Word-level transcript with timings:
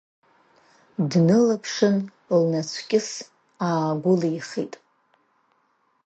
Дынылаԥшын 1.09 1.95
лнацәкьыс 2.41 3.09
аагәылихит. 3.67 4.73